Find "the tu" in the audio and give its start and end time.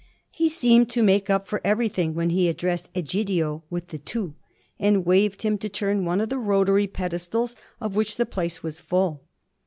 3.89-4.33